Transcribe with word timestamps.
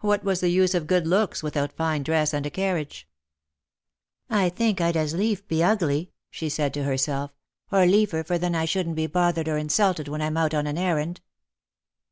What 0.00 0.24
was 0.24 0.40
the 0.40 0.48
use 0.48 0.74
of 0.74 0.88
good 0.88 1.06
looks 1.06 1.40
without 1.40 1.70
fine 1.72 2.02
dress 2.02 2.34
and 2.34 2.44
a 2.44 2.50
carriage?" 2.50 3.06
I 4.28 4.48
think 4.48 4.80
I'd 4.80 4.96
as 4.96 5.14
lief 5.14 5.46
be 5.46 5.62
ugly," 5.62 6.10
she 6.30 6.48
said 6.48 6.74
to 6.74 6.82
herself," 6.82 7.30
or 7.70 7.86
liefer, 7.86 8.24
for 8.24 8.38
then 8.38 8.56
I 8.56 8.64
shouldn't 8.64 8.96
be 8.96 9.06
bothered 9.06 9.46
or 9.48 9.58
insulted 9.58 10.08
when 10.08 10.20
I'm 10.20 10.36
out 10.36 10.52
on 10.52 10.66
an 10.66 10.78
errand." 10.78 11.20